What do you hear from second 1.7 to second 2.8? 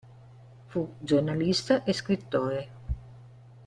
e scrittore.